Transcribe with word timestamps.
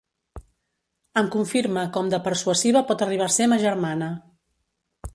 Em 1.21 1.29
confirma 1.35 1.85
com 1.97 2.11
de 2.15 2.21
persuasiva 2.31 2.85
pot 2.93 3.07
arribar 3.09 3.31
a 3.31 3.37
ser 3.39 3.51
ma 3.53 3.63
germana. 3.69 4.13